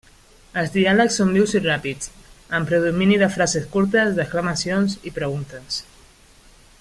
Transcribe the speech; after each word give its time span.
Els 0.61 0.71
diàlegs 0.75 1.17
són 1.19 1.33
vius 1.35 1.53
i 1.59 1.61
ràpids, 1.65 2.09
amb 2.59 2.71
predomini 2.71 3.21
de 3.25 3.29
frases 3.37 3.69
curtes, 3.77 4.17
d'exclamacions 4.21 4.97
i 5.11 5.15
preguntes. 5.23 5.81